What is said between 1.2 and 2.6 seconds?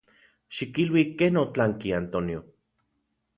otlanki Antonio.